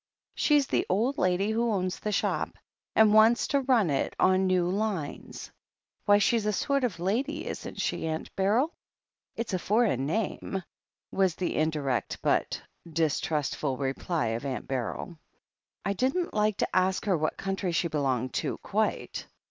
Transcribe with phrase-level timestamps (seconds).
[0.33, 2.57] She's the old lady who owns the shop,
[2.95, 5.51] and wants to run it on new lines.
[6.05, 8.73] Why, she's a sort of ladj^ isn't she, Aunt Beryl?"
[9.35, 10.63] "It's a foreign name,"
[11.11, 12.59] was the indirect, but
[12.91, 15.19] distrust ful, reply of Aunt Beryl.
[15.85, 19.27] "I didn't 1%$ to ask her what country she belonged to, quite.